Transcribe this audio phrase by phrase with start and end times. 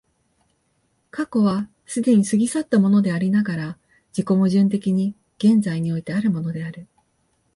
[1.11, 3.77] 過去は既に過ぎ去ったものでありながら、
[4.07, 6.87] 自己矛盾的に現在においてあるものである。